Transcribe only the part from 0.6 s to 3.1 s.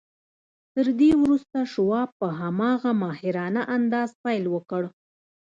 تر دې وروسته شواب په هماغه